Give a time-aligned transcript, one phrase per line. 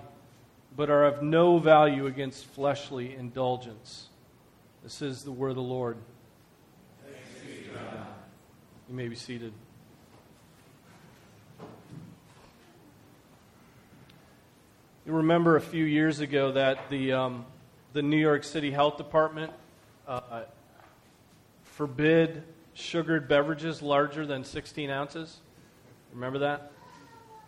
[0.74, 4.08] but are of no value against fleshly indulgence.
[4.82, 5.98] This is the word of the Lord.
[8.88, 9.52] You may be seated.
[15.04, 17.44] You remember a few years ago that the, um,
[17.92, 19.52] the New York City Health Department
[20.06, 20.42] uh,
[21.64, 25.40] forbid sugared beverages larger than 16 ounces?
[26.12, 26.70] Remember that?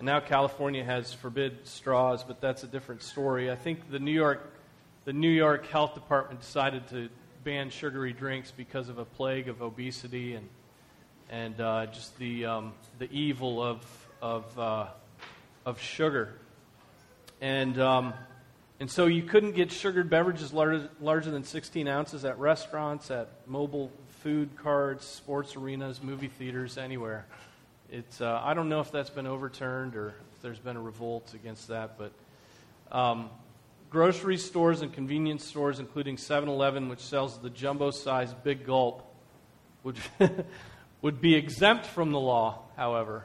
[0.01, 3.49] And now California has forbid straws, but that's a different story.
[3.53, 4.53] I think the New York,
[5.05, 7.09] the New York Health Department decided to
[7.45, 10.49] ban sugary drinks because of a plague of obesity and,
[11.31, 14.87] and uh, just the, um, the evil of, of, uh,
[15.65, 16.35] of sugar.
[17.41, 18.15] And, um,
[18.81, 23.29] and so you couldn't get sugared beverages larger, larger than 16 ounces at restaurants, at
[23.47, 23.91] mobile
[24.23, 27.27] food carts, sports arenas, movie theaters, anywhere.
[27.91, 31.35] It's, uh, I don't know if that's been overturned or if there's been a revolt
[31.35, 32.13] against that, but
[32.91, 33.31] um,
[33.91, 39.03] grocery stores and convenience stores, including 7 Eleven, which sells the jumbo sized big gulp,
[39.83, 39.99] would,
[41.03, 43.25] would be exempt from the law, however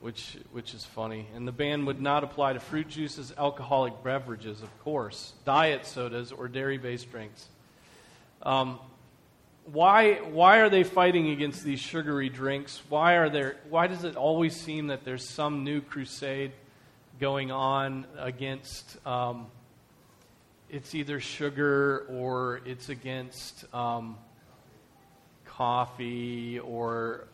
[0.00, 1.26] which, which is funny.
[1.34, 6.32] And the ban would not apply to fruit juices, alcoholic beverages, of course, diet sodas,
[6.32, 7.46] or dairy based drinks.
[8.42, 8.78] Um,
[9.72, 12.80] why, why are they fighting against these sugary drinks?
[12.88, 16.52] Why, are there, why does it always seem that there's some new crusade
[17.20, 19.46] going on against um,
[20.70, 24.18] it's either sugar or it's against um,
[25.46, 27.26] coffee or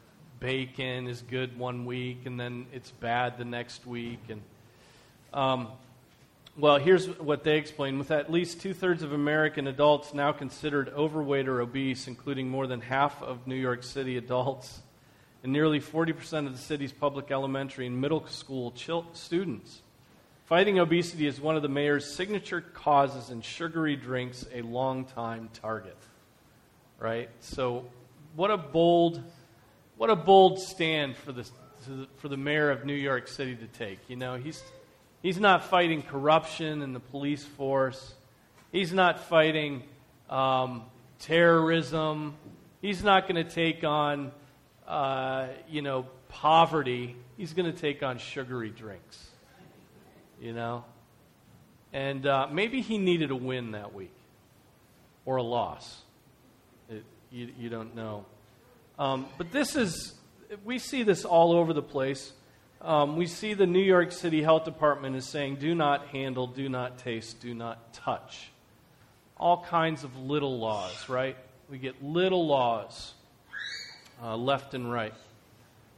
[0.45, 4.19] bacon is good one week and then it's bad the next week.
[4.29, 4.43] And
[5.33, 5.69] um,
[6.59, 10.91] well, here's what they explain: with at least two thirds of American adults now considered
[10.91, 14.83] overweight or obese, including more than half of New York City adults,
[15.43, 19.81] and nearly 40% of the city's public elementary and middle school chil- students.
[20.45, 25.97] Fighting obesity is one of the mayor's signature causes, and sugary drinks a long-time target.
[26.99, 27.31] Right?
[27.41, 27.87] So,
[28.37, 29.23] what a bold
[29.97, 31.49] what a bold stand for the,
[32.17, 33.99] for the mayor of New York City to take.
[34.09, 34.63] You know, he's,
[35.23, 38.15] he's not fighting corruption in the police force,
[38.73, 39.83] he's not fighting
[40.29, 40.83] um,
[41.19, 42.35] terrorism,
[42.83, 44.33] he's not going to take on,
[44.87, 47.17] uh, you know, poverty.
[47.37, 49.29] He's going to take on sugary drinks.
[50.41, 50.85] You know?
[51.93, 54.15] And uh, maybe he needed a win that week
[55.25, 56.03] or a loss.
[56.91, 58.27] It, you, you don't know.
[58.99, 60.15] Um, but this is,
[60.65, 62.33] we see this all over the place.
[62.81, 66.69] Um, we see the New York City Health Department is saying, do not handle, do
[66.69, 68.51] not taste, do not touch.
[69.37, 71.37] All kinds of little laws, right?
[71.71, 73.15] We get little laws
[74.23, 75.15] uh, left and right.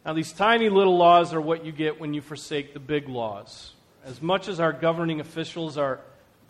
[0.04, 3.72] Now, these tiny little laws are what you get when you forsake the big laws.
[4.04, 6.00] As much as our governing officials are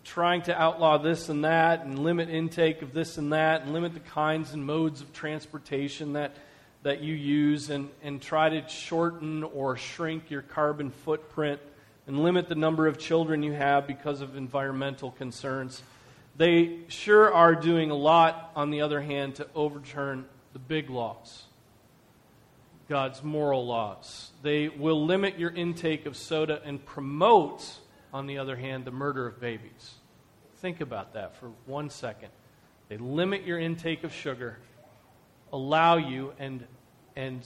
[0.07, 3.93] trying to outlaw this and that and limit intake of this and that and limit
[3.93, 6.37] the kinds and modes of transportation that,
[6.85, 11.61] that you use and, and try to shorten or shrink your carbon footprint
[12.07, 15.83] and limit the number of children you have because of environmental concerns.
[16.37, 21.43] They sure are doing a lot, on the other hand, to overturn the big laws,
[22.89, 24.31] God's moral laws.
[24.43, 27.79] They will limit your intake of soda and promote
[28.13, 29.95] on the other hand, the murder of babies.
[30.59, 32.31] Think about that for one second.
[32.89, 34.59] They limit your intake of sugar,
[35.53, 36.67] allow you, and,
[37.15, 37.43] and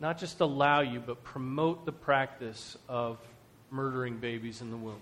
[0.00, 3.18] not just allow you, but promote the practice of
[3.70, 5.00] murdering babies in the womb.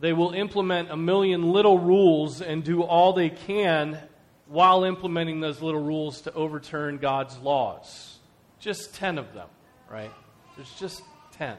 [0.00, 3.98] they will implement a million little rules and do all they can
[4.46, 8.18] while implementing those little rules to overturn God's laws.
[8.58, 9.48] Just 10 of them,
[9.90, 10.10] right?
[10.56, 11.56] There's just 10.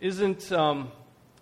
[0.00, 0.90] Isn't, um,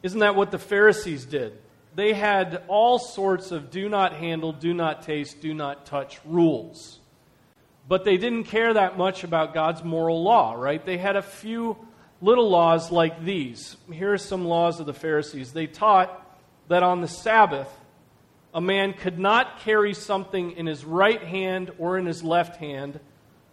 [0.02, 1.58] isn't that what the Pharisees did?
[1.94, 7.00] They had all sorts of do not handle, do not taste, do not touch rules.
[7.88, 10.84] But they didn't care that much about God's moral law, right?
[10.84, 11.76] They had a few
[12.22, 13.76] little laws like these.
[13.92, 15.52] Here are some laws of the Pharisees.
[15.52, 16.18] They taught
[16.68, 17.68] that on the Sabbath,
[18.54, 23.00] a man could not carry something in his right hand or in his left hand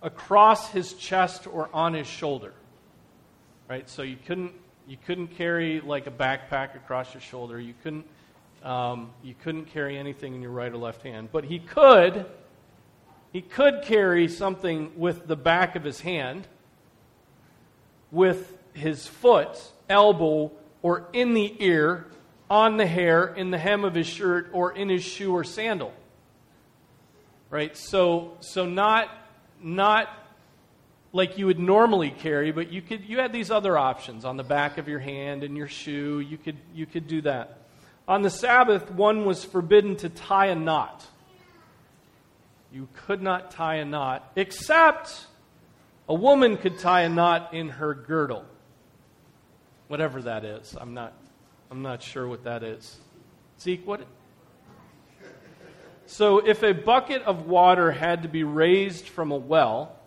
[0.02, 2.54] across his chest or on his shoulder.
[3.68, 3.90] Right?
[3.90, 4.54] So you couldn't
[4.90, 7.60] you couldn't carry like a backpack across your shoulder.
[7.60, 8.08] You couldn't
[8.64, 11.30] um, you couldn't carry anything in your right or left hand.
[11.32, 12.26] But he could
[13.32, 16.48] he could carry something with the back of his hand,
[18.12, 20.52] with his foot, elbow,
[20.82, 22.08] or in the ear,
[22.50, 25.94] on the hair, in the hem of his shirt, or in his shoe or sandal.
[27.52, 27.78] Right?
[27.78, 29.10] So, so not,
[29.62, 30.10] not
[31.12, 34.44] like you would normally carry, but you could you had these other options on the
[34.44, 36.20] back of your hand and your shoe.
[36.20, 37.58] You could you could do that.
[38.08, 41.06] On the Sabbath, one was forbidden to tie a knot.
[42.72, 45.28] You could not tie a knot, except
[46.08, 48.46] a woman could tie a knot in her girdle.
[49.88, 50.76] Whatever that is.
[50.80, 51.14] I'm not,
[51.72, 52.98] I'm not sure what that is.
[53.60, 54.02] Zeke, what?
[56.06, 59.99] So, if a bucket of water had to be raised from a well,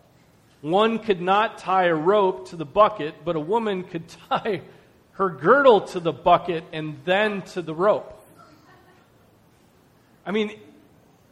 [0.63, 4.63] one could not tie a rope to the bucket, but a woman could tie
[5.13, 8.19] her girdle to the bucket and then to the rope.
[10.25, 10.59] I mean,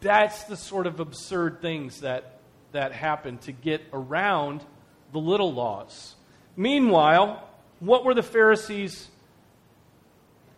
[0.01, 2.41] that's the sort of absurd things that,
[2.73, 4.65] that happen to get around
[5.13, 6.17] the little laws.
[6.57, 7.49] Meanwhile,
[7.79, 9.09] what were the Pharisees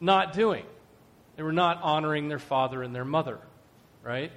[0.00, 0.64] not doing?
[1.36, 3.38] They were not honoring their father and their mother,
[4.02, 4.32] right?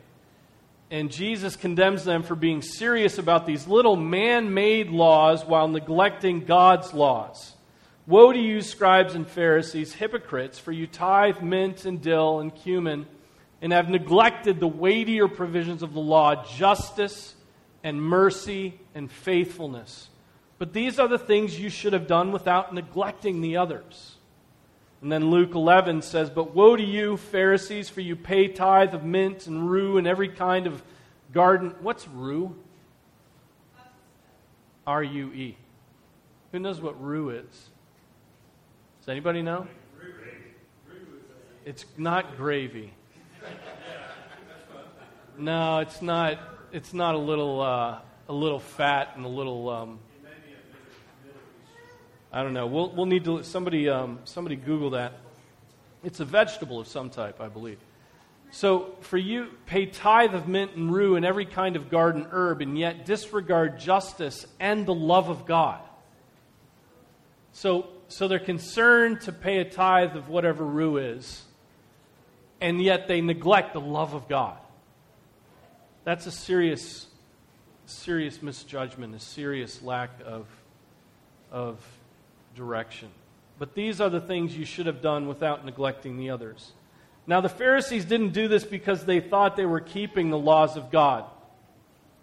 [0.92, 6.46] And Jesus condemns them for being serious about these little man made laws while neglecting
[6.46, 7.54] God's laws.
[8.08, 13.08] Woe to you, scribes and Pharisees, hypocrites, for you tithe mint and dill and cumin
[13.62, 17.34] and have neglected the weightier provisions of the law justice
[17.84, 20.10] and mercy and faithfulness.
[20.60, 24.15] But these are the things you should have done without neglecting the others.
[25.06, 29.04] And then Luke 11 says, But woe to you, Pharisees, for you pay tithe of
[29.04, 30.82] mint and rue and every kind of
[31.32, 31.76] garden.
[31.82, 32.56] What's rue?
[34.88, 35.58] R U E.
[36.52, 37.70] Who knows what rue is?
[39.02, 39.68] Does anybody know?
[41.66, 42.92] It's not gravy.
[45.38, 46.40] No, it's not.
[46.72, 49.70] It's not a little uh, a little fat and a little.
[49.70, 50.00] Um,
[52.36, 52.68] I don't know.
[52.68, 55.14] We'll we'll need to somebody um, somebody Google that.
[56.04, 57.80] It's a vegetable of some type, I believe.
[58.52, 62.60] So for you, pay tithe of mint and rue and every kind of garden herb,
[62.60, 65.80] and yet disregard justice and the love of God.
[67.54, 71.42] So so they're concerned to pay a tithe of whatever rue is,
[72.60, 74.58] and yet they neglect the love of God.
[76.04, 77.08] That's a serious,
[77.86, 80.48] serious misjudgment, a serious lack of,
[81.50, 81.80] of
[82.56, 83.10] direction.
[83.58, 86.74] But these are the things you should have done without neglecting the others.
[87.28, 90.92] Now, the Pharisees didn't do this because they thought they were keeping the laws of
[90.92, 91.26] God.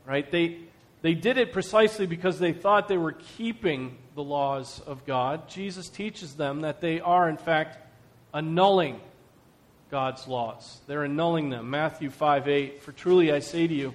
[0.06, 0.30] Right?
[0.30, 0.58] They,
[1.00, 5.48] they did it precisely because they thought they were keeping the laws of God.
[5.48, 7.78] Jesus teaches them that they are, in fact,
[8.34, 9.00] annulling
[9.90, 10.80] God's laws.
[10.86, 11.70] They're annulling them.
[11.70, 12.82] Matthew 5 8.
[12.82, 13.94] For truly I say to you,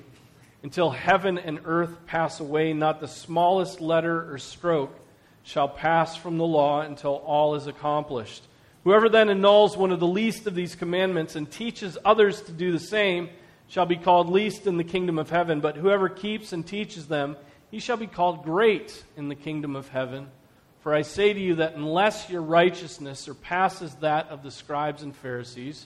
[0.64, 4.94] until heaven and earth pass away, not the smallest letter or stroke
[5.48, 8.46] shall pass from the law until all is accomplished.
[8.84, 12.74] Whoever then annuls one of the least of these commandments and teaches others to do
[12.74, 13.30] the same
[13.70, 15.62] shall be called least in the kingdom of heaven.
[15.62, 17.38] But whoever keeps and teaches them,
[17.72, 20.28] he shall be called great in the kingdom of heaven.
[20.82, 25.16] For I say to you that unless your righteousness surpasses that of the scribes and
[25.16, 25.86] Pharisees,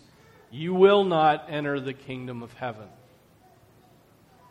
[0.50, 2.88] you will not enter the kingdom of heaven.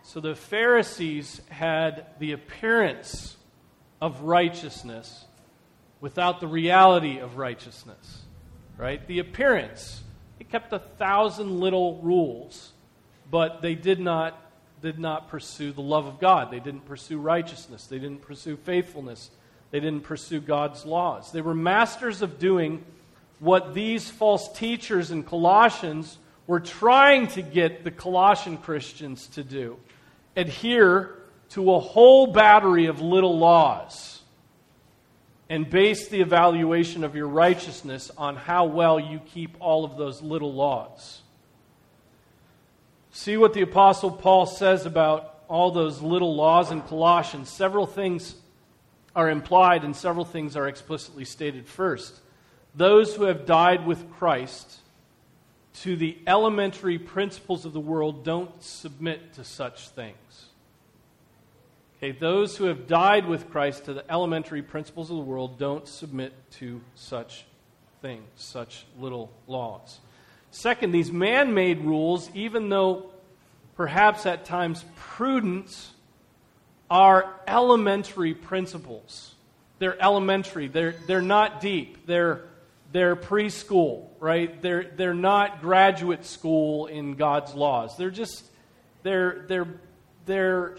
[0.05, 3.37] So the Pharisees had the appearance
[4.01, 5.25] of righteousness
[6.01, 8.23] without the reality of righteousness.
[8.77, 9.07] Right?
[9.07, 10.03] The appearance.
[10.39, 12.73] They kept a thousand little rules,
[13.31, 14.41] but they did not
[14.81, 16.51] did not pursue the love of God.
[16.51, 17.87] They didn't pursue righteousness.
[17.87, 19.31] They didn't pursue faithfulness.
[19.71, 21.33] They didn't pursue God's laws.
[21.33, 22.83] They were masters of doing
[23.39, 29.77] what these false teachers in Colossians were trying to get the Colossian Christians to do
[30.37, 31.20] adhere
[31.51, 34.17] to a whole battery of little laws.
[35.51, 40.23] and base the evaluation of your righteousness on how well you keep all of those
[40.23, 41.23] little laws.
[43.11, 47.51] See what the Apostle Paul says about all those little laws in Colossians.
[47.51, 48.37] Several things
[49.17, 51.67] are implied and several things are explicitly stated.
[51.67, 52.21] First,
[52.77, 54.77] those who have died with Christ
[55.81, 60.50] to the elementary principles of the world don't submit to such things.
[62.03, 65.87] Okay, those who have died with Christ to the elementary principles of the world don't
[65.87, 67.45] submit to such
[68.01, 70.01] things, such little laws.
[70.51, 73.11] Second, these man made rules, even though
[73.77, 75.91] perhaps at times prudent,
[76.91, 79.35] are elementary principles.
[79.79, 82.47] They're elementary, they're, they're not deep, they're,
[82.93, 84.63] they're preschool, right?
[84.63, 87.99] They're, they're not graduate school in God's laws.
[87.99, 88.43] They're just,
[89.03, 89.69] they're, they're,
[90.25, 90.79] they're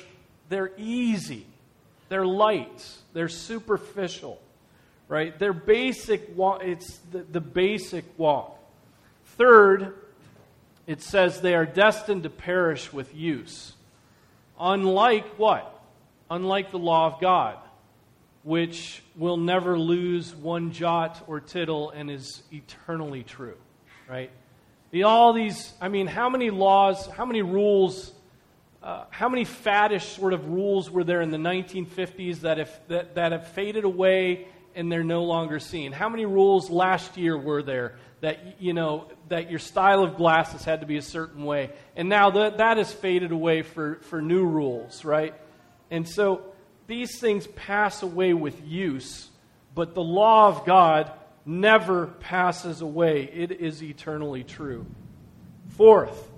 [0.51, 1.48] they're easy,
[2.10, 4.39] they're light, they're superficial,
[5.08, 5.38] right?
[5.39, 8.60] They're basic, it's the, the basic walk.
[9.38, 9.96] Third,
[10.86, 13.74] it says they are destined to perish with use.
[14.60, 15.81] Unlike what?
[16.29, 17.58] Unlike the law of God,
[18.43, 23.58] which will never lose one jot or tittle and is eternally true,
[24.10, 24.31] right?
[24.91, 28.12] The, all these, I mean, how many laws, how many rules
[28.83, 33.15] uh, how many faddish sort of rules were there in the 1950s that have, that,
[33.15, 35.91] that have faded away and they're no longer seen?
[35.91, 40.63] How many rules last year were there that, you know, that your style of glasses
[40.63, 41.71] had to be a certain way?
[41.95, 45.35] And now that, that has faded away for, for new rules, right?
[45.91, 46.41] And so
[46.88, 49.29] these things pass away with use,
[49.75, 51.11] but the law of God
[51.45, 53.29] never passes away.
[53.31, 54.88] It is eternally true.
[55.69, 56.30] Fourth,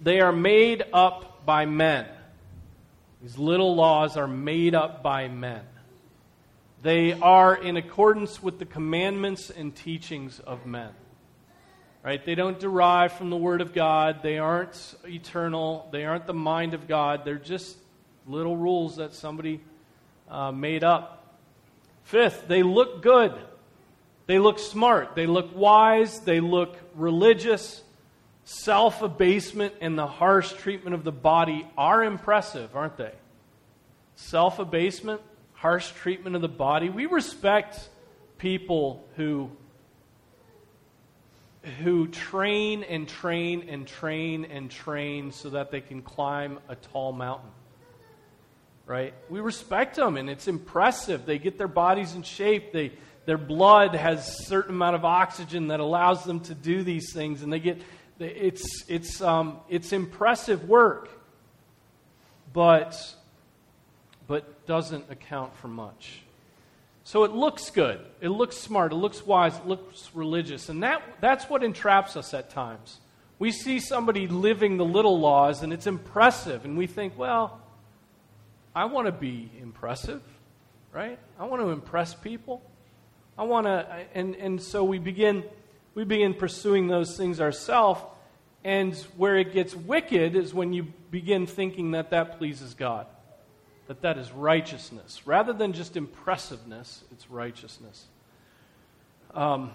[0.00, 2.06] they are made up by men.
[3.22, 5.62] These little laws are made up by men.
[6.82, 10.90] They are in accordance with the commandments and teachings of men.
[12.04, 12.24] Right?
[12.24, 14.22] They don't derive from the Word of God.
[14.22, 15.88] They aren't eternal.
[15.90, 17.24] They aren't the mind of God.
[17.24, 17.76] They're just
[18.24, 19.60] little rules that somebody
[20.30, 21.36] uh, made up.
[22.04, 23.34] Fifth, they look good.
[24.26, 25.16] They look smart.
[25.16, 26.20] They look wise.
[26.20, 27.82] They look religious
[28.48, 33.12] self abasement and the harsh treatment of the body are impressive, aren't they?
[34.16, 35.20] Self abasement,
[35.52, 36.88] harsh treatment of the body.
[36.88, 37.88] We respect
[38.38, 39.50] people who
[41.82, 47.12] who train and train and train and train so that they can climb a tall
[47.12, 47.50] mountain.
[48.86, 49.12] Right?
[49.28, 51.26] We respect them and it's impressive.
[51.26, 52.72] They get their bodies in shape.
[52.72, 52.92] They
[53.26, 57.42] their blood has a certain amount of oxygen that allows them to do these things
[57.42, 57.82] and they get
[58.18, 61.08] it's, it's, um, it's impressive work,
[62.52, 62.96] but,
[64.26, 66.22] but doesn't account for much.
[67.04, 68.00] So it looks good.
[68.20, 68.92] It looks smart.
[68.92, 69.56] It looks wise.
[69.56, 70.68] It looks religious.
[70.68, 72.98] And that, that's what entraps us at times.
[73.38, 76.64] We see somebody living the little laws, and it's impressive.
[76.64, 77.60] And we think, well,
[78.74, 80.22] I want to be impressive,
[80.92, 81.18] right?
[81.38, 82.62] I want to impress people.
[83.38, 85.44] I want to, and, and so we begin
[85.98, 88.00] we begin pursuing those things ourselves.
[88.62, 93.08] And where it gets wicked is when you begin thinking that that pleases God,
[93.88, 95.26] that that is righteousness.
[95.26, 98.04] Rather than just impressiveness, it's righteousness.
[99.34, 99.72] Um,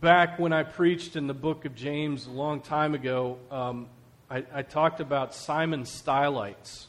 [0.00, 3.88] back when I preached in the book of James a long time ago, um,
[4.30, 6.86] I, I, talked about Simon Stylites,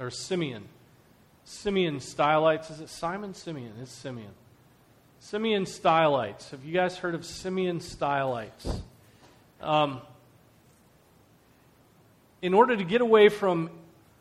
[0.00, 0.64] or Simeon.
[1.44, 2.70] Simeon Stylites.
[2.70, 3.34] Is it Simon?
[3.34, 3.74] Simeon.
[3.82, 4.32] It's Simeon.
[5.28, 6.52] Simeon Stylites.
[6.52, 8.80] Have you guys heard of Simeon Stylites?
[9.60, 10.00] Um,
[12.40, 13.70] in order to get away from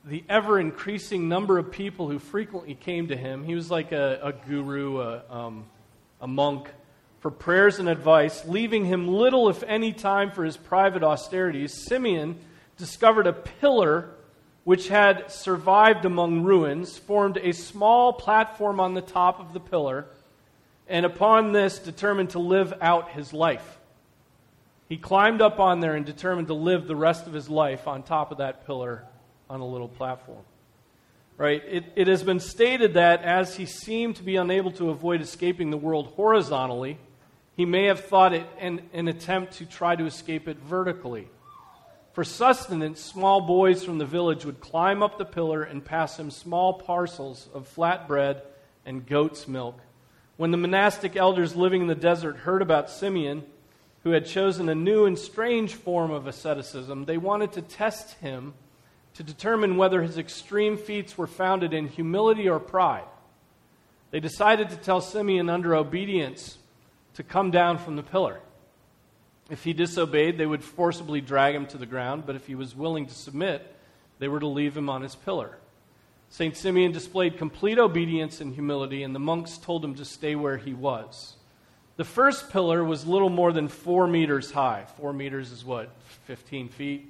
[0.03, 4.19] the ever increasing number of people who frequently came to him, he was like a,
[4.23, 5.65] a guru, a, um,
[6.21, 6.71] a monk,
[7.19, 11.85] for prayers and advice, leaving him little, if any, time for his private austerities.
[11.85, 12.35] Simeon
[12.77, 14.09] discovered a pillar
[14.63, 20.07] which had survived among ruins, formed a small platform on the top of the pillar
[20.87, 23.79] and upon this determined to live out his life.
[24.87, 28.03] He climbed up on there and determined to live the rest of his life on
[28.03, 29.03] top of that pillar
[29.49, 30.43] on a little platform.
[31.37, 31.61] Right?
[31.67, 35.69] It, it has been stated that as he seemed to be unable to avoid escaping
[35.69, 36.97] the world horizontally,
[37.57, 41.27] he may have thought it an, an attempt to try to escape it vertically.
[42.13, 46.31] For sustenance, small boys from the village would climb up the pillar and pass him
[46.31, 48.41] small parcels of flat bread
[48.85, 49.79] and goat's milk
[50.37, 53.43] when the monastic elders living in the desert heard about Simeon,
[54.03, 58.53] who had chosen a new and strange form of asceticism, they wanted to test him
[59.15, 63.05] to determine whether his extreme feats were founded in humility or pride.
[64.11, 66.57] They decided to tell Simeon under obedience
[67.15, 68.41] to come down from the pillar.
[69.49, 72.75] If he disobeyed, they would forcibly drag him to the ground, but if he was
[72.75, 73.75] willing to submit,
[74.19, 75.57] they were to leave him on his pillar.
[76.29, 76.55] St.
[76.55, 80.73] Simeon displayed complete obedience and humility, and the monks told him to stay where he
[80.73, 81.35] was.
[81.97, 84.85] The first pillar was little more than four meters high.
[84.97, 85.89] Four meters is what?
[86.25, 87.07] 15 feet?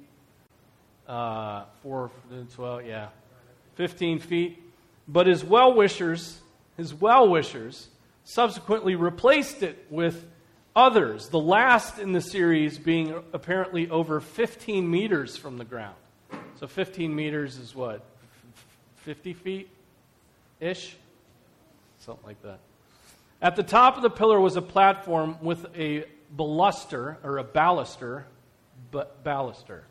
[1.08, 2.10] Uh, four,
[2.54, 3.08] 12, yeah.
[3.74, 4.62] 15 feet.
[5.08, 6.40] But his well wishers,
[6.76, 7.88] his well wishers,
[8.24, 10.24] subsequently replaced it with
[10.74, 15.96] others, the last in the series being apparently over 15 meters from the ground.
[16.60, 18.04] So 15 meters is what?
[19.06, 19.68] 50 feet
[20.58, 20.96] ish?
[22.00, 22.58] Something like that.
[23.40, 28.24] At the top of the pillar was a platform with a baluster, or a baluster,
[28.90, 29.82] but baluster,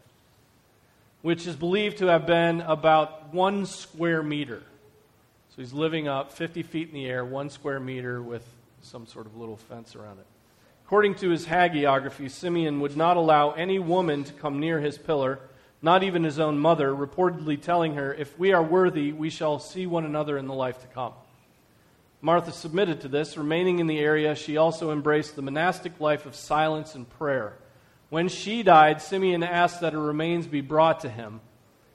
[1.21, 4.61] which is believed to have been about one square meter.
[5.51, 8.45] So he's living up 50 feet in the air, one square meter with
[8.81, 10.25] some sort of little fence around it.
[10.85, 15.39] According to his hagiography, Simeon would not allow any woman to come near his pillar,
[15.85, 19.85] not even his own mother, reportedly telling her, If we are worthy, we shall see
[19.85, 21.13] one another in the life to come.
[22.21, 23.37] Martha submitted to this.
[23.37, 27.53] Remaining in the area, she also embraced the monastic life of silence and prayer.
[28.09, 31.39] When she died, Simeon asked that her remains be brought to him.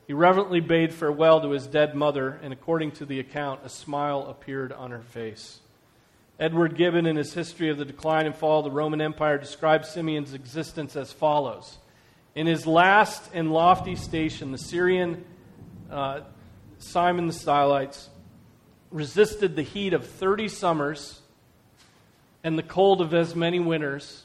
[0.06, 4.28] He reverently bade farewell to his dead mother, and according to the account, a smile
[4.28, 5.58] appeared on her face.
[6.38, 9.88] Edward Gibbon, in his History of the Decline and Fall of the Roman Empire, describes
[9.88, 11.78] Simeon's existence as follows
[12.34, 15.24] In his last and lofty station, the Syrian
[15.90, 16.20] uh,
[16.78, 18.08] Simon the Stylites
[18.92, 21.20] resisted the heat of 30 summers
[22.44, 24.24] and the cold of as many winters.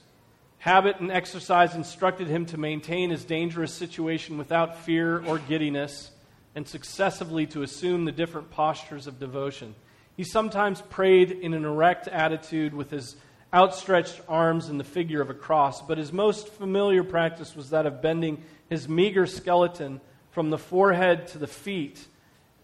[0.59, 6.11] Habit and exercise instructed him to maintain his dangerous situation without fear or giddiness
[6.53, 9.73] and successively to assume the different postures of devotion.
[10.15, 13.15] He sometimes prayed in an erect attitude with his
[13.55, 17.85] outstretched arms in the figure of a cross, but his most familiar practice was that
[17.85, 22.05] of bending his meager skeleton from the forehead to the feet.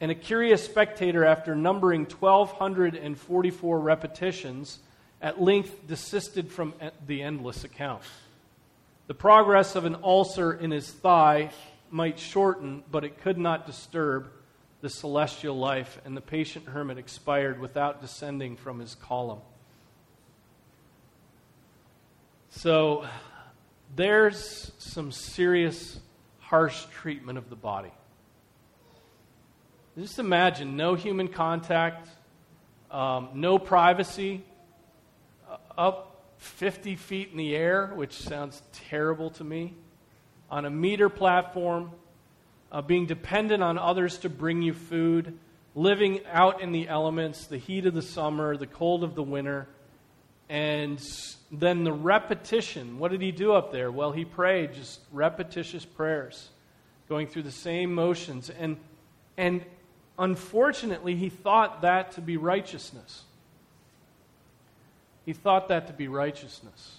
[0.01, 4.79] And a curious spectator, after numbering 1,244 repetitions,
[5.21, 6.73] at length desisted from
[7.07, 8.01] the endless account.
[9.07, 11.51] The progress of an ulcer in his thigh
[11.89, 14.29] might shorten, but it could not disturb
[14.81, 19.39] the celestial life, and the patient hermit expired without descending from his column.
[22.53, 23.05] So
[23.95, 25.99] there's some serious,
[26.39, 27.91] harsh treatment of the body.
[29.97, 32.09] Just imagine no human contact,
[32.91, 34.43] um, no privacy,
[35.49, 39.73] uh, up 50 feet in the air, which sounds terrible to me,
[40.49, 41.91] on a meter platform
[42.71, 45.37] uh, being dependent on others to bring you food,
[45.73, 49.69] living out in the elements, the heat of the summer, the cold of the winter,
[50.51, 51.01] and
[51.49, 52.99] then the repetition.
[52.99, 53.89] What did he do up there?
[53.89, 56.49] Well, he prayed just repetitious prayers,
[57.07, 58.49] going through the same motions.
[58.49, 58.75] And,
[59.37, 59.63] and
[60.19, 63.23] unfortunately, he thought that to be righteousness.
[65.25, 66.97] He thought that to be righteousness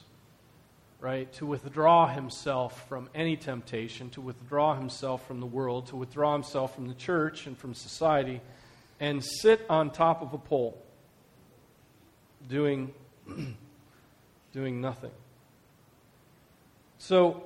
[1.03, 1.33] right?
[1.33, 6.77] To withdraw himself from any temptation, to withdraw himself from the world, to withdraw himself
[6.77, 8.41] from the church and from society,
[9.01, 10.81] and sit on top of a pole
[12.49, 12.95] doing,
[14.53, 15.11] doing nothing.
[16.99, 17.45] So,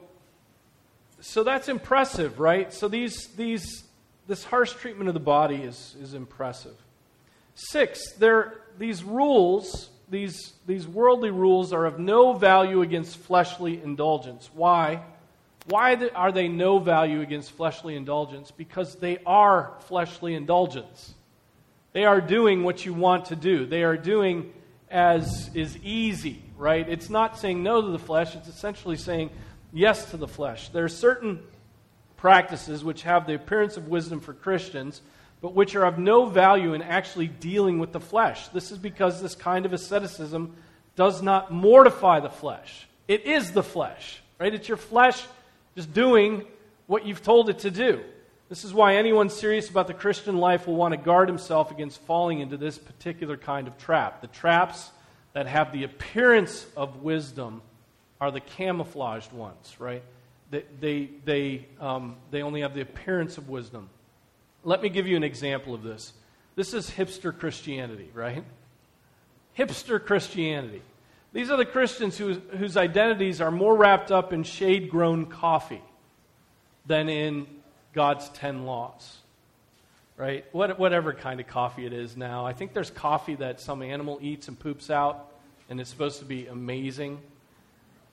[1.21, 2.73] so that's impressive, right?
[2.73, 3.85] So these, these,
[4.27, 6.77] this harsh treatment of the body is, is impressive.
[7.55, 14.51] Six, there, these rules these, these worldly rules are of no value against fleshly indulgence.
[14.55, 15.03] Why?
[15.67, 18.53] Why are they no value against fleshly indulgence?
[18.53, 21.15] Because they are fleshly indulgence.
[21.93, 23.67] They are doing what you want to do.
[23.67, 24.53] They are doing
[24.91, 26.89] as is easy, right?
[26.89, 29.31] It's not saying no to the flesh, it's essentially saying
[29.73, 30.69] yes to the flesh.
[30.69, 31.43] There are certain
[32.17, 35.03] practices which have the appearance of wisdom for Christians
[35.41, 38.49] but which are of no value in actually dealing with the flesh.
[38.49, 40.57] This is because this kind of asceticism
[40.95, 42.89] does not mortify the flesh.
[43.07, 44.53] It is the flesh, right?
[44.53, 45.23] It's your flesh
[45.75, 46.45] just doing
[46.87, 48.03] what you've told it to do.
[48.49, 52.01] This is why anyone serious about the Christian life will want to guard himself against
[52.03, 54.21] falling into this particular kind of trap.
[54.21, 54.91] The traps
[55.33, 57.61] that have the appearance of wisdom
[58.21, 60.03] are the camouflaged ones, right?
[60.51, 63.91] They, they, they, um, they only have the appearance of wisdom.
[64.63, 66.13] Let me give you an example of this.
[66.55, 68.45] This is hipster Christianity, right?
[69.59, 70.83] Hipster Christianity.
[71.33, 75.83] These are the Christians who, whose identities are more wrapped up in shade grown coffee
[76.87, 77.47] than in
[77.97, 79.17] God's 10 laws.
[80.19, 80.45] Right?
[80.53, 82.47] What, whatever kind of coffee it is now.
[82.47, 85.33] I think there's coffee that some animal eats and poops out,
[85.69, 87.19] and it's supposed to be amazing.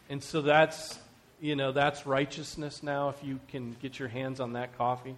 [0.10, 1.00] And so that's,
[1.39, 5.15] you know, that's righteousness now if you can get your hands on that coffee.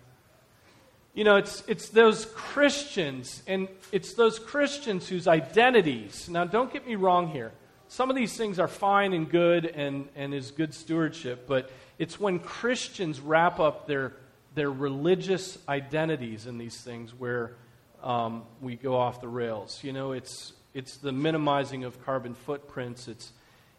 [1.13, 6.87] You know, it's, it's those Christians, and it's those Christians whose identities, now don't get
[6.87, 7.51] me wrong here.
[7.87, 12.19] Some of these things are fine and good and, and is good stewardship, but it's
[12.19, 14.13] when Christians wrap up their,
[14.55, 17.55] their religious identities in these things where
[18.01, 19.83] um, we go off the rails.
[19.83, 23.31] You know, it's, it's the minimizing of carbon footprints, it's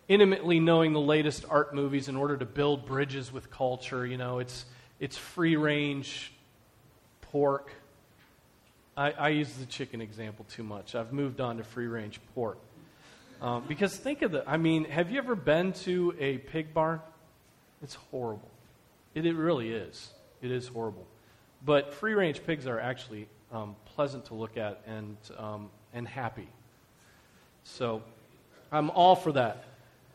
[0.09, 4.07] intimately knowing the latest art movies in order to build bridges with culture.
[4.07, 4.67] You know, it's,
[5.01, 6.33] it's free range
[7.23, 7.73] pork.
[8.97, 10.95] I, I use the chicken example too much.
[10.95, 12.59] I've moved on to free range pork.
[13.43, 17.01] Um, because think of the, I mean, have you ever been to a pig barn?
[17.83, 18.49] It's horrible.
[19.15, 20.11] It, it really is.
[20.43, 21.07] It is horrible.
[21.65, 26.49] But free range pigs are actually um, pleasant to look at and, um, and happy.
[27.65, 28.03] So
[28.71, 29.65] I'm all for that.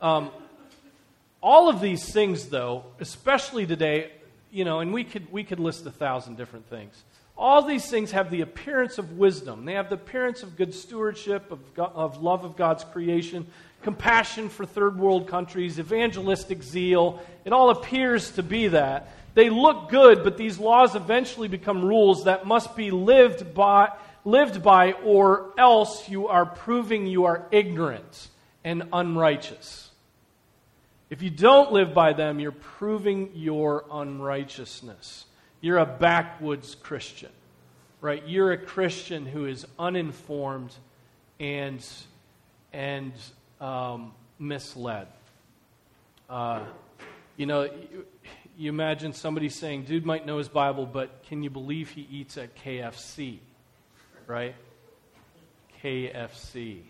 [0.02, 0.32] Um,
[1.42, 4.12] all of these things, though, especially today,
[4.52, 7.04] you know, and we could, we could list a thousand different things.
[7.38, 9.66] All these things have the appearance of wisdom.
[9.66, 13.48] They have the appearance of good stewardship, of, God, of love of God's creation,
[13.82, 17.20] compassion for third world countries, evangelistic zeal.
[17.46, 19.12] It all appears to be that.
[19.34, 23.89] They look good, but these laws eventually become rules that must be lived by,
[24.26, 28.28] lived by or else you are proving you are ignorant
[28.63, 29.89] and unrighteous.
[31.10, 35.26] If you don't live by them, you're proving your unrighteousness.
[35.60, 37.32] You're a backwoods Christian,
[38.00, 38.26] right?
[38.26, 40.74] You're a Christian who is uninformed
[41.39, 41.86] and,
[42.72, 43.12] and
[43.60, 45.08] um, misled.
[46.30, 46.62] Uh,
[47.36, 47.70] you know,
[48.58, 52.38] you, imagine somebody saying, dude might know his Bible, but can you believe he eats
[52.38, 53.40] at KFC?
[54.28, 54.56] Right?
[55.84, 56.82] KFC.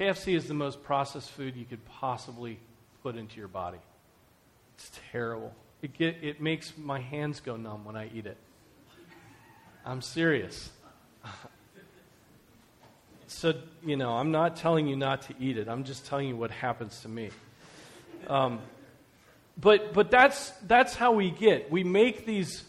[0.00, 2.58] KFC is the most processed food you could possibly
[3.02, 3.78] put into your body.
[4.74, 5.54] It's terrible.
[5.82, 8.36] It, get, it makes my hands go numb when I eat it.
[9.84, 10.70] I'm serious.
[13.26, 15.68] so, you know, I'm not telling you not to eat it.
[15.68, 17.30] I'm just telling you what happens to me.
[18.28, 18.60] Um,
[19.60, 21.70] but but that's, that's how we get.
[21.70, 22.64] We make these,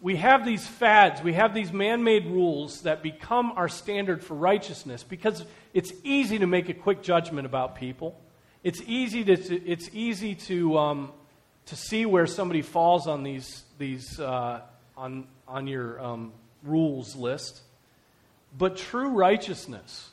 [0.00, 4.34] we have these fads, we have these man made rules that become our standard for
[4.34, 8.18] righteousness because it's easy to make a quick judgment about people.
[8.62, 9.32] It's easy to,
[9.64, 11.12] it's easy to, um,
[11.66, 14.60] to see where somebody falls on these, these uh,
[14.96, 17.62] on, on your um, rules list.
[18.56, 20.08] But true righteousness,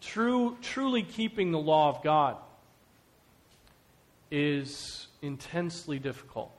[0.00, 2.36] true, truly keeping the law of God,
[4.32, 6.50] is intensely difficult,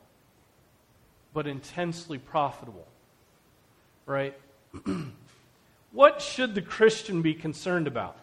[1.33, 2.87] but intensely profitable.
[4.05, 4.37] Right?
[5.91, 8.15] what should the Christian be concerned about?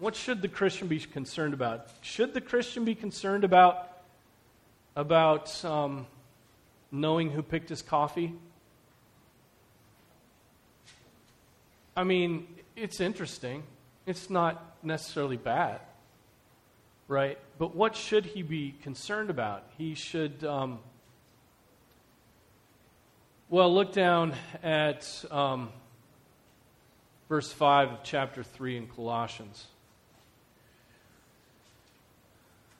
[0.00, 1.88] What should the Christian be concerned about?
[2.02, 3.92] Should the Christian be concerned about
[4.96, 6.06] about um,
[6.90, 8.34] knowing who picked his coffee?
[11.96, 13.62] I mean, it's interesting.
[14.04, 15.80] It's not necessarily bad,
[17.08, 17.38] right?
[17.58, 19.64] But what should he be concerned about?
[19.78, 20.80] He should, um,
[23.48, 25.70] well, look down at um,
[27.28, 29.66] verse 5 of chapter 3 in Colossians.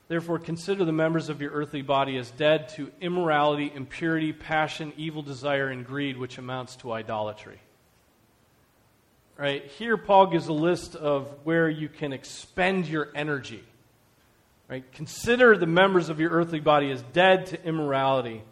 [0.09, 5.23] Therefore, consider the members of your earthly body as dead to immorality, impurity, passion, evil
[5.23, 7.61] desire, and greed, which amounts to idolatry.
[9.37, 9.67] Right?
[9.79, 13.65] Here, Paul gives a list of where you can expend your energy.
[14.69, 14.85] Right?
[14.93, 18.43] Consider the members of your earthly body as dead to immorality,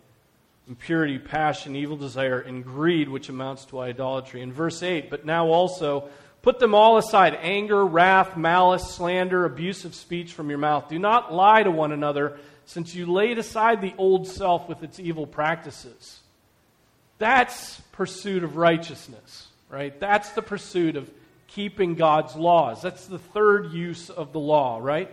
[0.69, 4.41] impurity, passion, evil desire, and greed, which amounts to idolatry.
[4.41, 6.09] In verse 8, but now also
[6.45, 10.91] Put them all aside anger, wrath, malice, slander, abusive speech from your mouth.
[10.91, 15.01] Do not lie to one another, since you laid aside the old self with its
[15.01, 16.21] evil practices.
[17.17, 19.99] That's pursuit of righteousness, right?
[19.99, 21.11] That's the pursuit of
[21.47, 22.83] keeping God's laws.
[22.83, 25.11] That's the third use of the law, right?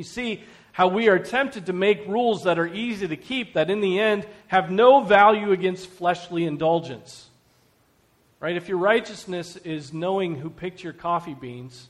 [0.00, 3.68] You see how we are tempted to make rules that are easy to keep, that
[3.68, 7.28] in the end have no value against fleshly indulgence.
[8.40, 8.56] Right?
[8.56, 11.86] If your righteousness is knowing who picked your coffee beans,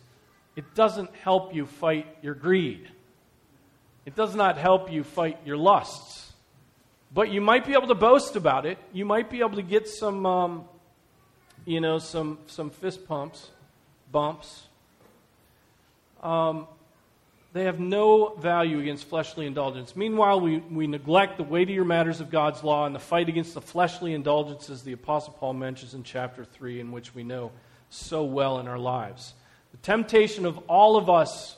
[0.57, 2.89] it doesn't help you fight your greed.
[4.07, 6.33] It does not help you fight your lusts.
[7.15, 8.79] But you might be able to boast about it.
[8.93, 10.65] You might be able to get some, um,
[11.65, 13.51] you know, some, some fist pumps,
[14.11, 14.65] bumps.
[16.25, 16.67] Um,
[17.53, 19.97] they have no value against fleshly indulgence.
[19.97, 23.61] Meanwhile, we, we neglect the weightier matters of God's law and the fight against the
[23.61, 27.51] fleshly indulgences the Apostle Paul mentions in chapter 3, in which we know
[27.89, 29.35] so well in our lives.
[29.73, 31.57] The temptation of all of us,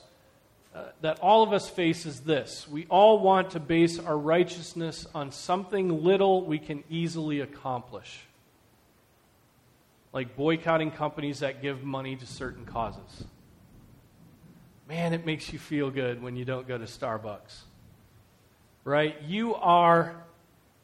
[0.75, 5.07] uh, that all of us face, is this we all want to base our righteousness
[5.15, 8.21] on something little we can easily accomplish,
[10.15, 13.25] like boycotting companies that give money to certain causes.
[14.93, 17.61] Man, it makes you feel good when you don't go to Starbucks.
[18.85, 19.17] Right?
[19.23, 20.15] You are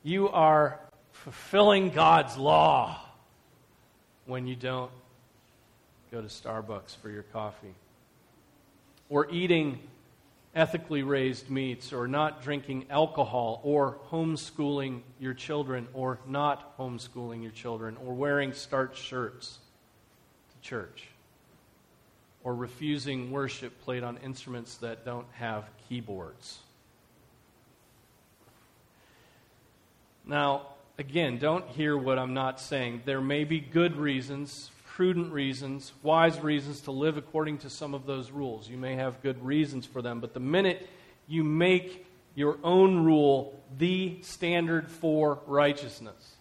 [0.03, 0.81] you are
[1.13, 2.99] fulfilling God's law
[4.25, 4.91] when you don't
[6.11, 7.75] go to Starbucks for your coffee.
[9.11, 9.79] Or eating
[10.55, 17.53] ethically raised meats, or not drinking alcohol, or homeschooling your children, or not homeschooling your
[17.53, 19.59] children, or wearing starched shirts
[20.51, 21.09] to church
[22.45, 26.59] or refusing worship played on instruments that don't have keyboards.
[30.25, 30.67] Now,
[30.99, 33.03] again, don't hear what I'm not saying.
[33.05, 38.05] There may be good reasons, prudent reasons, wise reasons to live according to some of
[38.05, 38.69] those rules.
[38.69, 40.89] You may have good reasons for them, but the minute
[41.27, 46.37] you make your own rule the standard for righteousness,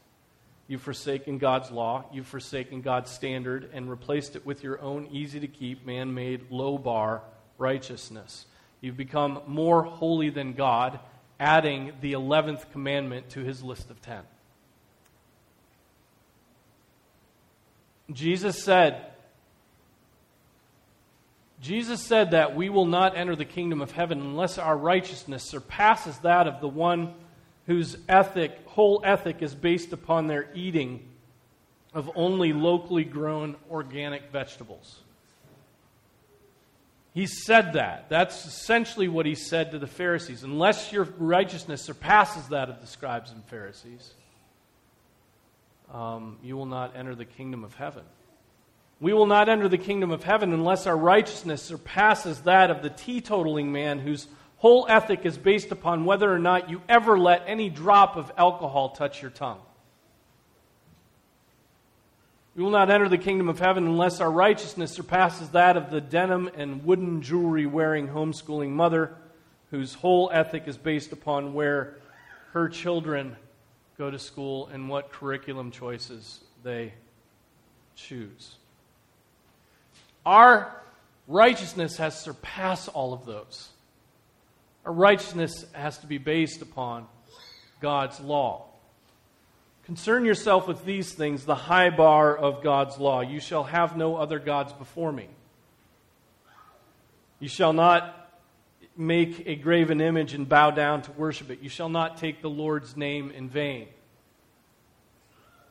[0.67, 2.05] You've forsaken God's law.
[2.11, 6.51] You've forsaken God's standard and replaced it with your own easy to keep, man made,
[6.51, 7.23] low bar
[7.57, 8.45] righteousness.
[8.81, 10.99] You've become more holy than God,
[11.39, 14.21] adding the 11th commandment to his list of 10.
[18.11, 19.11] Jesus said,
[21.61, 26.17] Jesus said that we will not enter the kingdom of heaven unless our righteousness surpasses
[26.19, 27.13] that of the one
[27.67, 31.07] whose ethic, whole ethic is based upon their eating
[31.93, 34.99] of only locally grown organic vegetables.
[37.13, 38.09] He said that.
[38.09, 40.43] That's essentially what he said to the Pharisees.
[40.43, 44.13] Unless your righteousness surpasses that of the scribes and Pharisees,
[45.91, 48.03] um, you will not enter the kingdom of heaven.
[48.99, 52.89] We will not enter the kingdom of heaven unless our righteousness surpasses that of the
[52.89, 57.69] teetotaling man whose whole ethic is based upon whether or not you ever let any
[57.69, 59.59] drop of alcohol touch your tongue.
[62.55, 66.01] We will not enter the kingdom of heaven unless our righteousness surpasses that of the
[66.01, 69.13] denim and wooden jewelry wearing homeschooling mother
[69.69, 71.97] whose whole ethic is based upon where
[72.53, 73.35] her children
[73.97, 76.93] go to school and what curriculum choices they
[77.95, 78.55] choose.
[80.25, 80.81] Our
[81.27, 83.69] righteousness has surpassed all of those.
[84.87, 87.07] Our righteousness has to be based upon
[87.81, 88.67] God's law.
[89.83, 93.19] Concern yourself with these things, the high bar of God's law.
[93.19, 95.27] You shall have no other gods before me.
[97.41, 98.31] You shall not
[98.95, 101.59] make a graven image and bow down to worship it.
[101.61, 103.89] You shall not take the Lord's name in vain.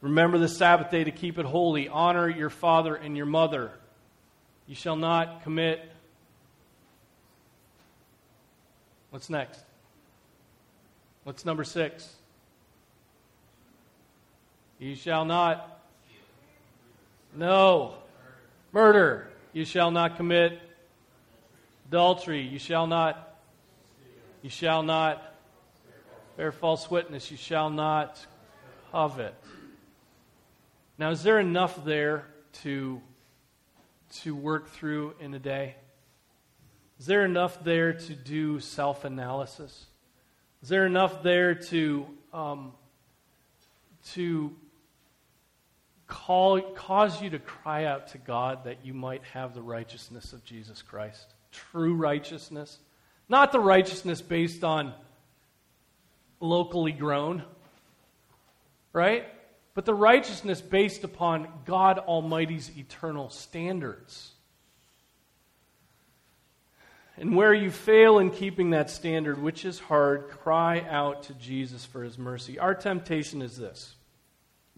[0.02, 1.88] Remember the Sabbath day to keep it holy.
[1.88, 3.70] Honor your father and your mother.
[4.66, 5.80] You shall not commit
[9.16, 9.60] What's next?
[11.24, 12.16] What's number six?
[14.78, 15.80] You shall not.
[17.34, 17.94] No.
[18.72, 19.30] Murder.
[19.54, 20.60] You shall not commit
[21.88, 22.42] adultery.
[22.42, 23.38] You shall not.
[24.42, 25.34] You shall not
[26.36, 27.30] bear false witness.
[27.30, 28.20] You shall not
[28.92, 29.34] covet.
[30.98, 32.26] Now, is there enough there
[32.64, 33.00] to,
[34.16, 35.76] to work through in a day?
[36.98, 39.86] Is there enough there to do self analysis?
[40.62, 42.72] Is there enough there to, um,
[44.12, 44.54] to
[46.06, 50.44] call, cause you to cry out to God that you might have the righteousness of
[50.44, 51.34] Jesus Christ?
[51.52, 52.78] True righteousness.
[53.28, 54.94] Not the righteousness based on
[56.40, 57.42] locally grown,
[58.92, 59.26] right?
[59.74, 64.32] But the righteousness based upon God Almighty's eternal standards.
[67.18, 71.84] And where you fail in keeping that standard, which is hard, cry out to Jesus
[71.84, 72.58] for his mercy.
[72.58, 73.94] Our temptation is this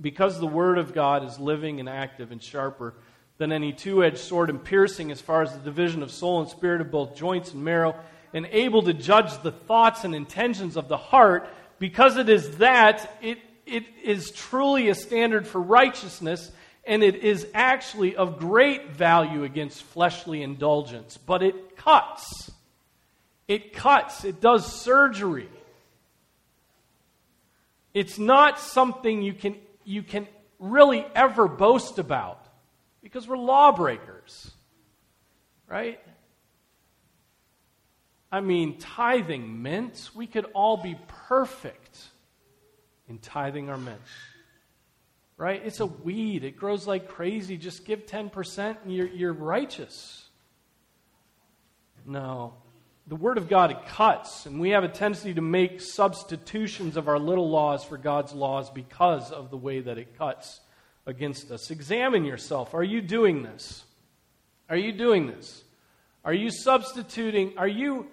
[0.00, 2.94] because the Word of God is living and active and sharper
[3.38, 6.48] than any two edged sword and piercing as far as the division of soul and
[6.48, 7.96] spirit of both joints and marrow,
[8.32, 11.48] and able to judge the thoughts and intentions of the heart,
[11.78, 16.52] because it is that, it, it is truly a standard for righteousness
[16.88, 22.50] and it is actually of great value against fleshly indulgence, but it cuts.
[23.46, 25.50] It cuts, it does surgery.
[27.92, 30.26] It's not something you can, you can
[30.58, 32.42] really ever boast about
[33.02, 34.50] because we're lawbreakers,
[35.66, 36.00] right?
[38.32, 40.10] I mean, tithing mint.
[40.14, 40.98] We could all be
[41.28, 41.98] perfect
[43.08, 44.00] in tithing our mint.
[45.38, 45.62] Right?
[45.64, 46.44] It's a weed.
[46.44, 47.56] It grows like crazy.
[47.56, 50.26] Just give 10% and you're, you're righteous.
[52.04, 52.54] No.
[53.06, 57.18] The Word of God, cuts, and we have a tendency to make substitutions of our
[57.18, 60.60] little laws for God's laws because of the way that it cuts
[61.06, 61.70] against us.
[61.70, 62.74] Examine yourself.
[62.74, 63.84] Are you doing this?
[64.68, 65.64] Are you doing this?
[66.24, 67.56] Are you substituting?
[67.56, 68.08] Are you,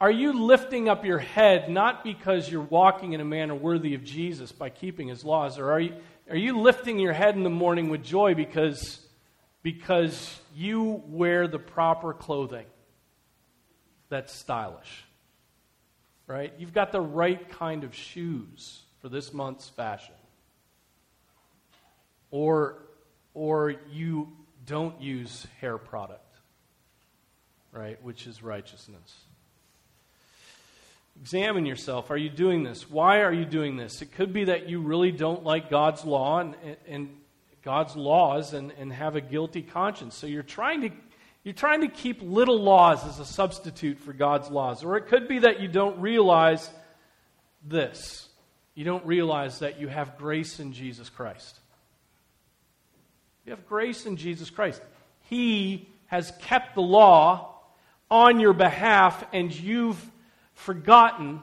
[0.00, 4.02] are you lifting up your head not because you're walking in a manner worthy of
[4.02, 5.58] Jesus by keeping his laws?
[5.58, 5.94] Or are you,
[6.32, 9.06] are you lifting your head in the morning with joy because,
[9.62, 12.64] because you wear the proper clothing
[14.08, 15.04] that's stylish?
[16.26, 16.54] Right?
[16.56, 20.14] You've got the right kind of shoes for this month's fashion.
[22.30, 22.78] Or,
[23.34, 24.32] or you
[24.64, 26.34] don't use hair product,
[27.72, 29.24] right, which is righteousness.
[31.22, 32.10] Examine yourself.
[32.10, 32.90] Are you doing this?
[32.90, 34.02] Why are you doing this?
[34.02, 36.56] It could be that you really don't like God's law and,
[36.88, 37.16] and
[37.62, 40.16] God's laws and, and have a guilty conscience.
[40.16, 40.90] So you're trying to
[41.44, 44.82] you're trying to keep little laws as a substitute for God's laws.
[44.82, 46.68] Or it could be that you don't realize
[47.64, 48.28] this.
[48.74, 51.56] You don't realize that you have grace in Jesus Christ.
[53.46, 54.82] You have grace in Jesus Christ.
[55.30, 57.60] He has kept the law
[58.10, 60.04] on your behalf, and you've
[60.54, 61.42] forgotten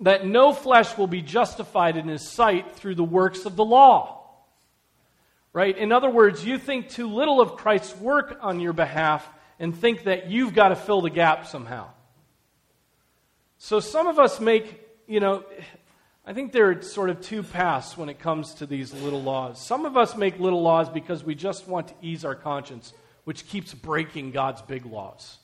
[0.00, 4.20] that no flesh will be justified in his sight through the works of the law.
[5.52, 5.76] Right?
[5.76, 10.04] In other words, you think too little of Christ's work on your behalf and think
[10.04, 11.90] that you've got to fill the gap somehow.
[13.58, 15.44] So some of us make, you know,
[16.26, 19.64] I think there are sort of two paths when it comes to these little laws.
[19.64, 22.92] Some of us make little laws because we just want to ease our conscience,
[23.22, 25.38] which keeps breaking God's big laws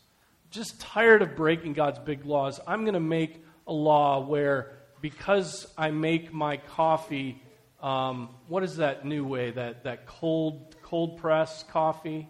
[0.50, 2.60] just tired of breaking God's big laws.
[2.66, 7.42] I'm going to make a law where because I make my coffee,
[7.82, 12.28] um, what is that new way, that, that cold, cold press coffee?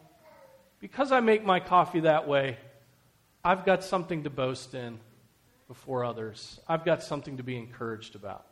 [0.79, 2.59] Because I make my coffee that way,
[3.45, 5.01] I've got something to boast in
[5.67, 6.61] before others.
[6.69, 8.47] I've got something to be encouraged about.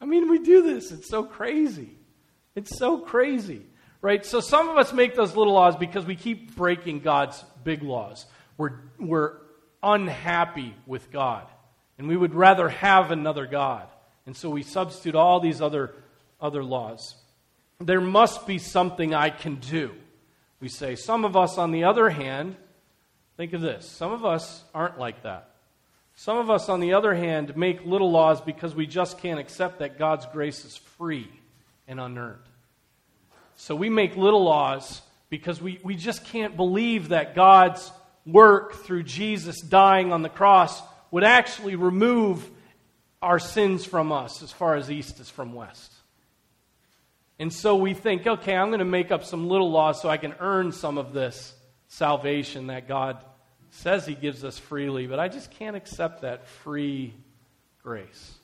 [0.00, 0.92] I mean, we do this.
[0.92, 1.90] It's so crazy.
[2.54, 3.62] It's so crazy,
[4.00, 4.24] right?
[4.24, 8.26] So some of us make those little laws because we keep breaking God's big laws.
[8.58, 9.34] We're, we're
[9.82, 11.46] unhappy with God.
[11.98, 13.86] And we would rather have another God.
[14.26, 15.94] And so we substitute all these other,
[16.40, 17.14] other laws.
[17.80, 19.92] There must be something I can do.
[20.60, 22.56] We say, some of us, on the other hand,
[23.36, 23.86] think of this.
[23.86, 25.50] Some of us aren't like that.
[26.14, 29.80] Some of us, on the other hand, make little laws because we just can't accept
[29.80, 31.28] that God's grace is free
[31.86, 32.40] and unearned.
[33.56, 37.92] So we make little laws because we, we just can't believe that God's
[38.26, 42.50] work through Jesus dying on the cross would actually remove
[43.22, 45.92] our sins from us as far as east is from west.
[47.38, 50.16] And so we think, okay, I'm going to make up some little laws so I
[50.16, 51.54] can earn some of this
[51.88, 53.18] salvation that God
[53.70, 57.14] says He gives us freely, but I just can't accept that free
[57.82, 58.34] grace.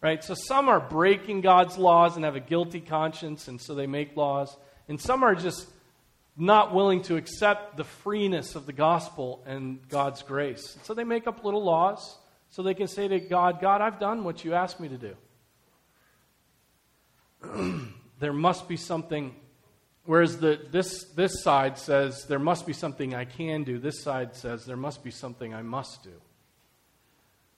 [0.00, 0.22] Right?
[0.22, 4.16] So some are breaking God's laws and have a guilty conscience, and so they make
[4.16, 4.54] laws.
[4.88, 5.66] And some are just
[6.36, 10.76] not willing to accept the freeness of the gospel and God's grace.
[10.82, 12.18] So they make up little laws
[12.50, 15.16] so they can say to God, God, I've done what you asked me to do.
[18.18, 19.34] there must be something
[20.06, 24.34] whereas the, this, this side says there must be something i can do this side
[24.34, 26.12] says there must be something i must do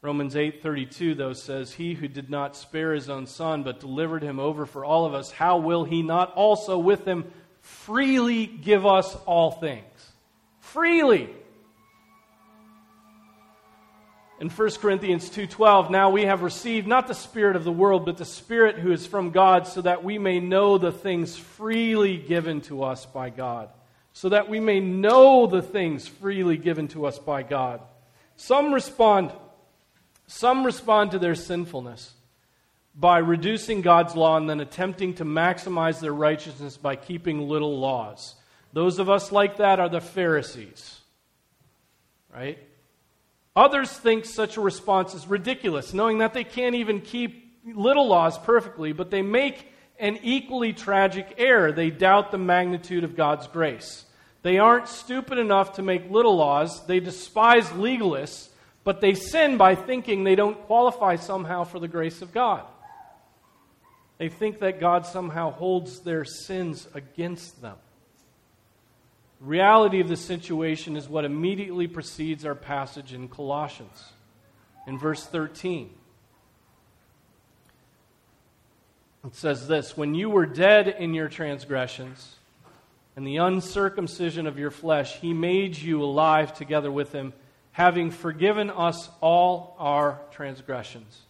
[0.02, 4.38] romans 8.32 though says he who did not spare his own son but delivered him
[4.40, 7.30] over for all of us how will he not also with him
[7.66, 10.12] freely give us all things.
[10.60, 11.28] Freely.
[14.38, 18.18] In 1 Corinthians 2:12, now we have received not the spirit of the world, but
[18.18, 22.60] the spirit who is from God, so that we may know the things freely given
[22.62, 23.68] to us by God.
[24.12, 27.80] So that we may know the things freely given to us by God.
[28.36, 29.32] Some respond
[30.28, 32.15] some respond to their sinfulness
[32.98, 38.34] by reducing God's law and then attempting to maximize their righteousness by keeping little laws.
[38.72, 41.00] Those of us like that are the Pharisees.
[42.34, 42.58] Right?
[43.54, 48.38] Others think such a response is ridiculous, knowing that they can't even keep little laws
[48.38, 51.72] perfectly, but they make an equally tragic error.
[51.72, 54.04] They doubt the magnitude of God's grace.
[54.42, 56.86] They aren't stupid enough to make little laws.
[56.86, 58.48] They despise legalists,
[58.84, 62.64] but they sin by thinking they don't qualify somehow for the grace of God.
[64.18, 67.76] They think that God somehow holds their sins against them.
[69.40, 74.12] The reality of the situation is what immediately precedes our passage in Colossians,
[74.86, 75.90] in verse 13.
[79.26, 82.36] It says this When you were dead in your transgressions
[83.16, 87.34] and the uncircumcision of your flesh, he made you alive together with him,
[87.72, 91.25] having forgiven us all our transgressions,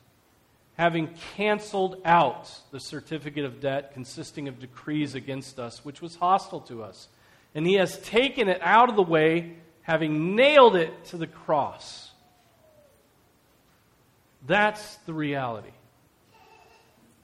[0.76, 6.60] having canceled out the certificate of debt consisting of decrees against us, which was hostile
[6.60, 7.08] to us.
[7.54, 12.10] And he has taken it out of the way, having nailed it to the cross.
[14.46, 15.70] That's the reality.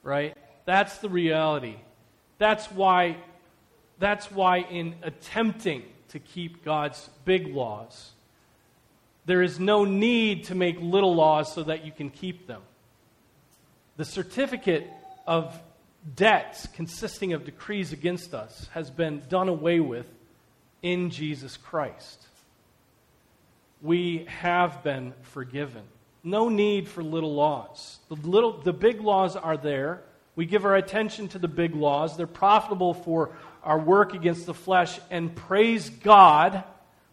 [0.02, 0.36] Right?
[0.64, 1.76] That's the reality.
[2.38, 3.18] That's why,
[3.98, 8.12] that's why in attempting to keep God's big laws,
[9.26, 12.62] there is no need to make little laws so that you can keep them.
[13.96, 14.90] The certificate
[15.26, 15.60] of
[16.16, 20.06] debts consisting of decrees against us has been done away with
[20.82, 22.26] in Jesus Christ.
[23.80, 25.82] We have been forgiven.
[26.24, 27.98] No need for little laws.
[28.08, 30.02] The, little, the big laws are there
[30.34, 32.16] we give our attention to the big laws.
[32.16, 33.30] They're profitable for
[33.62, 34.98] our work against the flesh.
[35.10, 36.64] And praise God,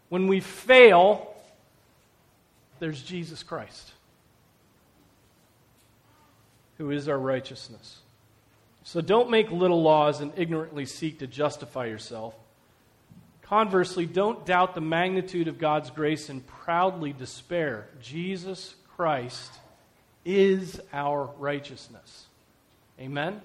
[0.08, 1.34] when we fail,
[2.78, 3.92] there's Jesus Christ,
[6.80, 7.98] who is our righteousness.
[8.84, 12.34] So don't make little laws and ignorantly seek to justify yourself.
[13.42, 17.86] Conversely, don't doubt the magnitude of God's grace and proudly despair.
[18.00, 19.52] Jesus Christ
[20.24, 22.24] is our righteousness.
[22.98, 23.42] Amen?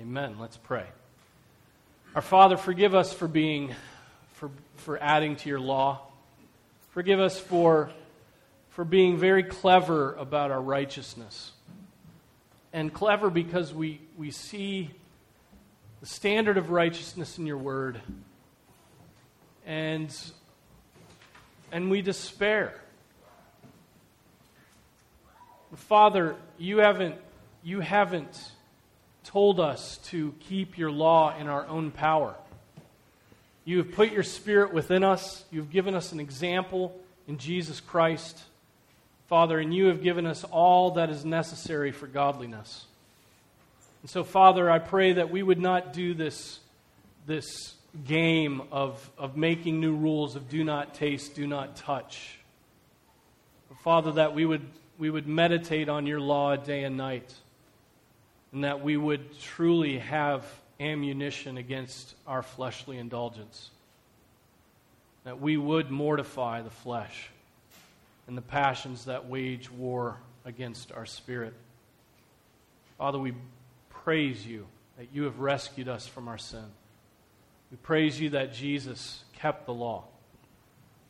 [0.00, 0.36] Amen.
[0.38, 0.86] Let's pray.
[2.14, 3.74] Our Father, forgive us for being,
[4.34, 6.02] for, for adding to your law.
[6.90, 7.90] Forgive us for,
[8.70, 11.50] for being very clever about our righteousness.
[12.72, 14.90] And clever because we, we see
[16.00, 18.00] the standard of righteousness in your word.
[19.66, 20.14] And,
[21.72, 22.80] and we despair.
[25.74, 27.16] Father, you haven't
[27.62, 28.52] you haven't
[29.24, 32.34] told us to keep your law in our own power.
[33.64, 35.44] You have put your spirit within us.
[35.50, 38.42] You've given us an example in Jesus Christ,
[39.28, 42.86] Father, and you have given us all that is necessary for godliness.
[44.00, 46.60] And so, Father, I pray that we would not do this,
[47.26, 47.74] this
[48.06, 52.38] game of, of making new rules of do not taste, do not touch.
[53.68, 54.66] But Father, that we would,
[54.96, 57.30] we would meditate on your law day and night
[58.52, 60.42] and that we would truly have
[60.80, 63.68] ammunition against our fleshly indulgence.
[65.24, 67.28] That we would mortify the flesh
[68.28, 71.54] and the passions that wage war against our spirit.
[72.98, 73.32] Father, we
[73.88, 74.66] praise you
[74.98, 76.64] that you have rescued us from our sin.
[77.70, 80.04] We praise you that Jesus kept the law.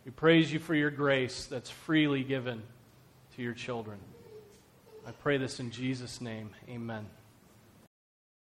[0.04, 2.62] We praise you for your grace that's freely given
[3.36, 3.98] to your children.
[5.06, 6.50] I pray this in Jesus' name.
[6.68, 7.06] Amen.